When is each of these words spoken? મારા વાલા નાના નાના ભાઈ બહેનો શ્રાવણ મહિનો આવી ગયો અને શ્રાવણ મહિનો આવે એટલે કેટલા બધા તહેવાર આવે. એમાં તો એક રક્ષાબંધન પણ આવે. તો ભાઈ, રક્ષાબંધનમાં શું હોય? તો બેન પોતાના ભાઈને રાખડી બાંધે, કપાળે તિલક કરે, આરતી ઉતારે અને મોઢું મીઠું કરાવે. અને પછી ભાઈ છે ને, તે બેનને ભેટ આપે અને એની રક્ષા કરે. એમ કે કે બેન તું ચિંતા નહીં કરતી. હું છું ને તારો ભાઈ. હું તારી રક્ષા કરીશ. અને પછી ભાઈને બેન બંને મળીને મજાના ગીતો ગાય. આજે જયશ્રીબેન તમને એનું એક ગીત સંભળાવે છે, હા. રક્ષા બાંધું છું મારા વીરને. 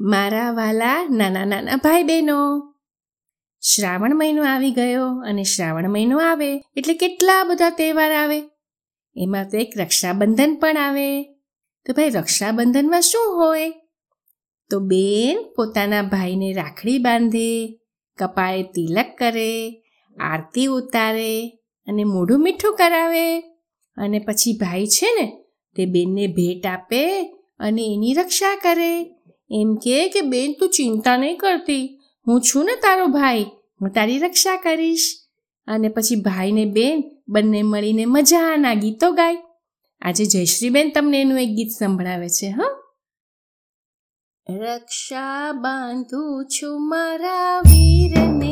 મારા 0.00 0.52
વાલા 0.52 1.08
નાના 1.10 1.44
નાના 1.44 1.76
ભાઈ 1.76 2.02
બહેનો 2.02 2.72
શ્રાવણ 3.60 4.14
મહિનો 4.14 4.44
આવી 4.44 4.70
ગયો 4.70 5.08
અને 5.08 5.42
શ્રાવણ 5.42 5.88
મહિનો 5.88 6.18
આવે 6.18 6.56
એટલે 6.76 6.94
કેટલા 6.94 7.44
બધા 7.44 7.70
તહેવાર 7.70 8.12
આવે. 8.12 8.42
એમાં 9.16 9.48
તો 9.48 9.58
એક 9.58 9.72
રક્ષાબંધન 9.76 10.56
પણ 10.56 10.76
આવે. 10.76 11.24
તો 11.86 11.92
ભાઈ, 11.92 12.10
રક્ષાબંધનમાં 12.10 13.00
શું 13.00 13.36
હોય? 13.36 13.72
તો 14.70 14.80
બેન 14.80 15.52
પોતાના 15.56 16.02
ભાઈને 16.02 16.52
રાખડી 16.52 16.98
બાંધે, 16.98 17.80
કપાળે 18.18 18.62
તિલક 18.62 19.06
કરે, 19.18 19.82
આરતી 20.20 20.66
ઉતારે 20.66 21.50
અને 21.86 22.04
મોઢું 22.04 22.42
મીઠું 22.42 22.76
કરાવે. 22.76 23.40
અને 23.96 24.18
પછી 24.18 24.52
ભાઈ 24.52 24.86
છે 24.86 25.06
ને, 25.20 25.44
તે 25.76 25.86
બેનને 25.86 26.26
ભેટ 26.26 26.66
આપે 26.66 27.22
અને 27.58 27.82
એની 27.94 28.14
રક્ષા 28.14 28.60
કરે. 28.62 29.19
એમ 29.50 29.74
કે 29.74 30.08
કે 30.08 30.20
બેન 30.20 30.54
તું 30.60 30.68
ચિંતા 30.68 31.16
નહીં 31.16 31.36
કરતી. 31.36 32.00
હું 32.26 32.40
છું 32.40 32.64
ને 32.64 32.76
તારો 32.76 33.06
ભાઈ. 33.06 33.44
હું 33.80 33.90
તારી 33.90 34.18
રક્ષા 34.18 34.56
કરીશ. 34.56 35.16
અને 35.66 35.88
પછી 35.88 36.16
ભાઈને 36.16 36.64
બેન 36.64 37.04
બંને 37.28 37.62
મળીને 37.62 38.04
મજાના 38.04 38.74
ગીતો 38.74 39.12
ગાય. 39.12 39.36
આજે 40.02 40.24
જયશ્રીબેન 40.24 40.90
તમને 40.90 41.20
એનું 41.20 41.40
એક 41.40 41.48
ગીત 41.48 41.68
સંભળાવે 41.78 42.28
છે, 42.28 42.46
હા. 42.46 42.76
રક્ષા 44.50 45.52
બાંધું 45.52 46.46
છું 46.46 46.88
મારા 46.88 47.60
વીરને. 47.60 48.49